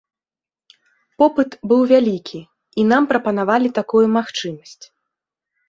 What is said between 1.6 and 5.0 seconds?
быў вялікі, і нам прапанавалі такую магчымасць.